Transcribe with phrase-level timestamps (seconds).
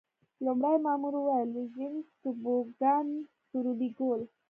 [0.45, 3.07] لومړي مامور وویل: لوژینګ، توبوګان
[3.49, 4.21] سورلي کول.